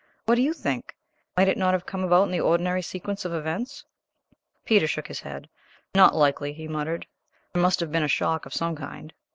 [0.25, 0.95] What do you think?
[1.37, 3.85] Might it not have come about in the ordinary sequence of events?"
[4.65, 5.47] Peter shook his head.
[5.93, 7.05] "Not likely," he muttered;
[7.53, 9.13] "there must have been a shock of some kind."